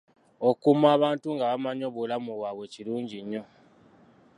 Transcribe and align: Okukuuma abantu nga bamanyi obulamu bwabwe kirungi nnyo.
Okukuuma 0.47 0.87
abantu 0.95 1.27
nga 1.35 1.45
bamanyi 1.51 1.83
obulamu 1.89 2.31
bwabwe 2.37 2.65
kirungi 2.73 3.17
nnyo. 3.23 3.43